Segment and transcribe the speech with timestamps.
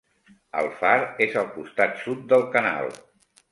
[0.61, 0.93] El far
[1.27, 2.93] és al costat sud del canal.